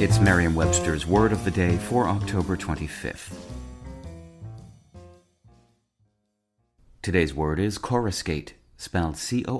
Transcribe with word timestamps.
It's 0.00 0.18
Merriam-Webster's 0.18 1.06
Word 1.06 1.30
of 1.30 1.44
the 1.44 1.50
Day 1.50 1.76
for 1.76 2.08
October 2.08 2.56
25th. 2.56 3.34
Today's 7.02 7.34
word 7.34 7.60
is 7.60 7.76
coruscate, 7.76 8.54
spelled 8.78 9.18
C-O-R-U-S-C-A-T-E. 9.18 9.58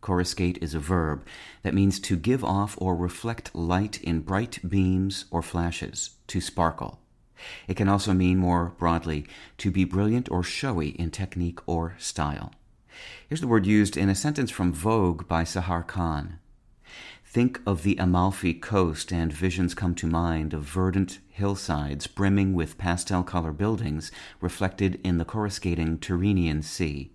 Coruscate 0.00 0.58
is 0.62 0.74
a 0.76 0.78
verb 0.78 1.26
that 1.64 1.74
means 1.74 1.98
to 1.98 2.14
give 2.14 2.44
off 2.44 2.78
or 2.80 2.94
reflect 2.94 3.52
light 3.56 4.00
in 4.04 4.20
bright 4.20 4.60
beams 4.68 5.24
or 5.32 5.42
flashes, 5.42 6.10
to 6.28 6.40
sparkle. 6.40 7.00
It 7.66 7.74
can 7.74 7.88
also 7.88 8.12
mean 8.12 8.38
more 8.38 8.66
broadly 8.78 9.26
to 9.58 9.72
be 9.72 9.82
brilliant 9.82 10.30
or 10.30 10.44
showy 10.44 10.90
in 10.90 11.10
technique 11.10 11.58
or 11.66 11.96
style. 11.98 12.52
Here's 13.28 13.40
the 13.40 13.48
word 13.48 13.66
used 13.66 13.96
in 13.96 14.08
a 14.08 14.14
sentence 14.14 14.52
from 14.52 14.72
Vogue 14.72 15.26
by 15.26 15.42
Sahar 15.42 15.84
Khan. 15.84 16.38
Think 17.32 17.62
of 17.64 17.82
the 17.82 17.96
Amalfi 17.96 18.52
coast, 18.52 19.10
and 19.10 19.32
visions 19.32 19.72
come 19.72 19.94
to 19.94 20.06
mind 20.06 20.52
of 20.52 20.64
verdant 20.64 21.18
hillsides 21.30 22.06
brimming 22.06 22.52
with 22.52 22.76
pastel 22.76 23.22
color 23.22 23.52
buildings 23.52 24.12
reflected 24.42 25.00
in 25.02 25.16
the 25.16 25.24
coruscating 25.24 25.96
Tyrrhenian 25.96 26.62
Sea. 26.62 27.10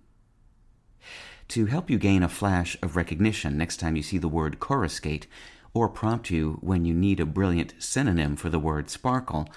To 1.49 1.67
help 1.67 1.91
you 1.91 1.99
gain 1.99 2.23
a 2.23 2.27
flash 2.27 2.75
of 2.81 2.95
recognition 2.95 3.59
next 3.59 3.77
time 3.77 3.95
you 3.95 4.01
see 4.01 4.17
the 4.17 4.27
word 4.27 4.59
coruscate, 4.59 5.27
or 5.71 5.87
prompt 5.87 6.31
you 6.31 6.57
when 6.61 6.83
you 6.83 6.95
need 6.95 7.19
a 7.19 7.25
brilliant 7.27 7.75
synonym 7.77 8.35
for 8.35 8.49
the 8.49 8.57
word 8.57 8.89
sparkle, 8.89 9.47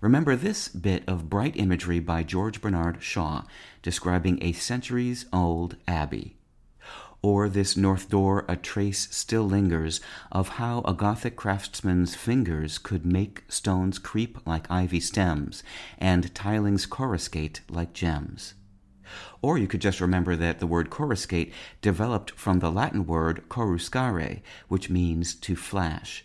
remember 0.00 0.34
this 0.34 0.66
bit 0.66 1.04
of 1.06 1.30
bright 1.30 1.56
imagery 1.56 2.00
by 2.00 2.24
George 2.24 2.60
Bernard 2.60 3.04
Shaw 3.04 3.44
describing 3.82 4.42
a 4.42 4.50
centuries 4.50 5.26
old 5.32 5.76
abbey. 5.86 6.37
O'er 7.24 7.48
this 7.48 7.76
north 7.76 8.08
door 8.08 8.44
a 8.48 8.54
trace 8.54 9.08
still 9.10 9.42
lingers 9.42 10.00
of 10.30 10.50
how 10.50 10.82
a 10.82 10.94
Gothic 10.94 11.34
craftsman's 11.34 12.14
fingers 12.14 12.78
could 12.78 13.04
make 13.04 13.42
stones 13.48 13.98
creep 13.98 14.38
like 14.46 14.70
ivy 14.70 15.00
stems, 15.00 15.64
and 15.98 16.32
tilings 16.32 16.86
coruscate 16.86 17.60
like 17.68 17.92
gems. 17.92 18.54
Or 19.42 19.58
you 19.58 19.66
could 19.66 19.80
just 19.80 20.00
remember 20.00 20.36
that 20.36 20.60
the 20.60 20.66
word 20.66 20.90
coruscate 20.90 21.52
developed 21.80 22.30
from 22.32 22.60
the 22.60 22.70
Latin 22.70 23.04
word 23.06 23.42
coruscare, 23.48 24.40
which 24.68 24.90
means 24.90 25.34
to 25.34 25.56
flash. 25.56 26.24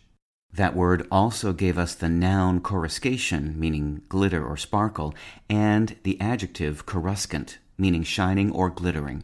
That 0.52 0.76
word 0.76 1.08
also 1.10 1.54
gave 1.54 1.80
us 1.80 1.96
the 1.96 2.10
noun 2.10 2.62
coruscation, 2.62 3.60
meaning 3.60 4.04
glitter 4.10 4.46
or 4.46 4.58
sparkle, 4.58 5.16
and 5.50 5.96
the 6.04 6.22
adjective 6.22 6.86
coruscant, 6.86 7.58
meaning 7.80 8.04
shining 8.04 8.52
or 8.52 8.70
glittering. 8.70 9.24